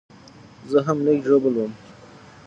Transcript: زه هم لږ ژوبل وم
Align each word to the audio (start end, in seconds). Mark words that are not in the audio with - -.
زه 0.71 0.79
هم 0.87 0.97
لږ 1.05 1.17
ژوبل 1.27 1.53
وم 1.57 1.71